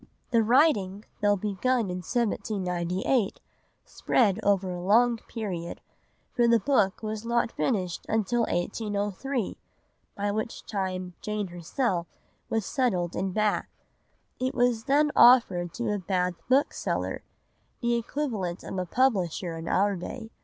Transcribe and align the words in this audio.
The 0.31 0.41
writing, 0.41 1.05
though 1.21 1.35
begun 1.35 1.91
in 1.91 1.99
1798, 2.01 3.39
spread 3.85 4.39
over 4.41 4.71
a 4.71 4.81
long 4.81 5.17
period, 5.27 5.79
for 6.35 6.47
the 6.47 6.59
book 6.59 7.03
was 7.03 7.23
not 7.23 7.51
finished 7.51 8.07
until 8.09 8.39
1803, 8.47 9.57
by 10.17 10.31
which 10.31 10.65
time 10.65 11.13
Jane 11.21 11.49
herself 11.49 12.07
was 12.49 12.65
settled 12.65 13.15
in 13.15 13.31
Bath. 13.31 13.67
It 14.39 14.55
was 14.55 14.85
then 14.85 15.11
offered 15.15 15.71
to 15.75 15.93
a 15.93 15.99
Bath 15.99 16.33
bookseller, 16.49 17.21
the 17.83 17.93
equivalent 17.95 18.63
of 18.63 18.79
a 18.79 18.87
publisher 18.87 19.55
in 19.55 19.67
our 19.67 19.95
day. 19.95 20.31